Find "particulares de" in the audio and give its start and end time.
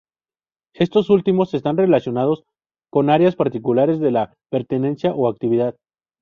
3.35-4.09